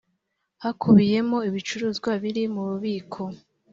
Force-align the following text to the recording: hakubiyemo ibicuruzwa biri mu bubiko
hakubiyemo 0.63 1.37
ibicuruzwa 1.49 2.11
biri 2.21 2.43
mu 2.53 2.61
bubiko 2.69 3.21